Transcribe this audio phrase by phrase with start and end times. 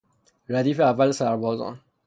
[0.49, 1.79] ردیف اول سربازان